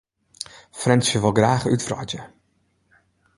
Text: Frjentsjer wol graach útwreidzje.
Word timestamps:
Frjentsjer 0.79 1.21
wol 1.23 1.35
graach 1.37 1.67
útwreidzje. 1.73 2.21